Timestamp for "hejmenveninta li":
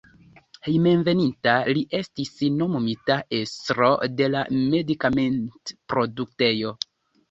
0.67-1.83